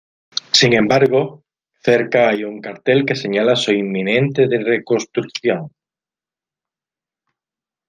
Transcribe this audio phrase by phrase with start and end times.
[0.51, 1.43] Sin embargo,
[1.83, 5.69] cerca hay un cartel que señala su inminente reconstrucción.